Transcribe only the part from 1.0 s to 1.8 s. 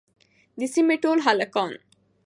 ټول هلکان